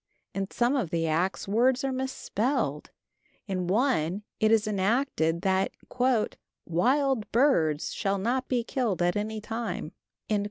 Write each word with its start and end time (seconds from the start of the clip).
In 0.33 0.49
some 0.49 0.75
of 0.75 0.89
the 0.89 1.05
acts 1.05 1.47
words 1.47 1.83
are 1.83 1.91
misspelled; 1.91 2.89
in 3.45 3.67
one 3.67 4.23
it 4.39 4.51
is 4.51 4.65
enacted 4.65 5.43
that 5.43 5.73
"wild 6.65 7.31
birds 7.31 7.93
shall 7.93 8.17
not 8.17 8.47
be 8.47 8.63
killed 8.63 9.03
at 9.03 9.15
any 9.15 9.39
time." 9.39 9.91